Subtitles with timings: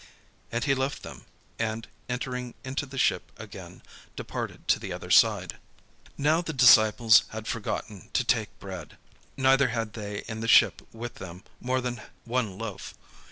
[0.51, 1.25] And he left them,
[1.59, 3.83] and entering into the ship again
[4.15, 5.57] departed to the other side.
[6.17, 8.97] Now the disciples had forgotten to take bread,
[9.37, 12.95] neither had they in the ship with them more than one loaf.